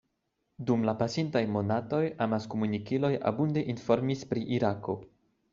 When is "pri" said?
4.33-4.49